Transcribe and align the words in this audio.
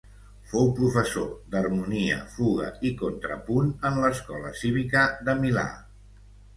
Fou 0.53 0.69
professor 0.79 1.27
d'harmonia, 1.51 2.17
fuga 2.39 2.71
i 2.91 2.93
contrapunt 3.05 3.73
en 3.93 4.03
l'Escola 4.07 4.59
Cívica 4.65 5.09
de 5.31 5.41
Milà. 5.47 5.73